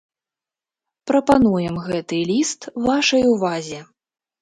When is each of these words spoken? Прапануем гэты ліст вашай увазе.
Прапануем 1.11 1.75
гэты 1.91 2.25
ліст 2.33 2.61
вашай 2.91 3.23
увазе. 3.37 3.79